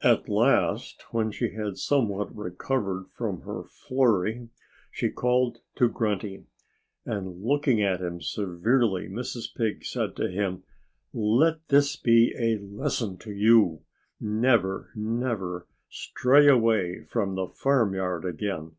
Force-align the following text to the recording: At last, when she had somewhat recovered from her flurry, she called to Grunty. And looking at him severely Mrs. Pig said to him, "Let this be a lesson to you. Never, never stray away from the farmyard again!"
At 0.00 0.28
last, 0.28 1.04
when 1.12 1.30
she 1.30 1.50
had 1.52 1.76
somewhat 1.78 2.34
recovered 2.34 3.06
from 3.14 3.42
her 3.42 3.62
flurry, 3.62 4.48
she 4.90 5.10
called 5.10 5.60
to 5.76 5.88
Grunty. 5.88 6.46
And 7.06 7.40
looking 7.40 7.80
at 7.80 8.00
him 8.00 8.20
severely 8.20 9.08
Mrs. 9.08 9.54
Pig 9.56 9.84
said 9.84 10.16
to 10.16 10.28
him, 10.28 10.64
"Let 11.12 11.68
this 11.68 11.94
be 11.94 12.34
a 12.36 12.58
lesson 12.58 13.16
to 13.18 13.30
you. 13.32 13.82
Never, 14.20 14.90
never 14.96 15.68
stray 15.88 16.48
away 16.48 17.04
from 17.04 17.36
the 17.36 17.46
farmyard 17.46 18.24
again!" 18.24 18.72